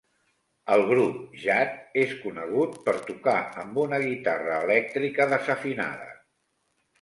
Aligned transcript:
El 0.75 0.83
grup 0.91 1.19
Jad 1.41 1.99
és 2.03 2.15
conegut 2.21 2.73
per 2.87 2.95
tocar 3.09 3.35
amb 3.65 3.77
una 3.83 4.01
guitarra 4.07 4.57
elèctrica 4.67 5.29
desafinada. 5.35 6.11